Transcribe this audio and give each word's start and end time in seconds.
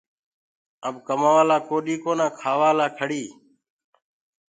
اب 0.87 0.95
ڪمآوآ 1.07 1.43
لآ 1.49 1.57
ڪوڏيٚ 1.67 2.01
ڪونآ 2.03 2.27
کآوآ 2.39 2.69
لآ 2.77 2.87
کڙيٚ 2.97 3.29